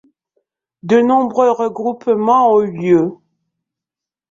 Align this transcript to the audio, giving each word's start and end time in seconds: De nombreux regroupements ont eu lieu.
De 0.81 0.99
nombreux 0.99 1.51
regroupements 1.51 2.53
ont 2.55 2.61
eu 2.63 2.71
lieu. 2.71 3.13